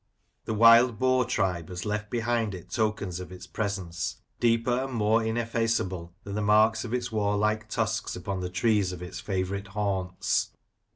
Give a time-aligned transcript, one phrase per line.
[0.45, 5.23] The wild boar tribe has left behind it tokens of its presence, deeper and more
[5.23, 10.53] ineffaceable than the marks of its warlike tusks upon the trees of its favourite haunts.